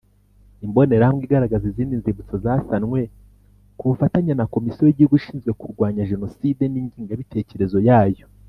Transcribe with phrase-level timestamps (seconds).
[0.65, 2.99] Imbonerahamwe igaragaza izindi nzibutso zasanwe
[3.77, 8.25] ku bufatanye na Komisiyo y’igihugu ishinzwe kurwanya jenocide n’ingengabitekerezo yayo.